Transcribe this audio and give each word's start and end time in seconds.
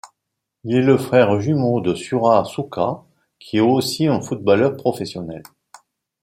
Il 0.63 0.73
est 0.77 0.81
le 0.81 0.97
frère 0.97 1.39
jumeau 1.39 1.79
de 1.79 1.93
Surat 1.93 2.43
Sukha, 2.45 3.03
qui 3.37 3.57
est 3.57 3.59
aussi 3.59 4.07
un 4.07 4.19
footballeur 4.19 4.75
professionnel. 4.75 5.43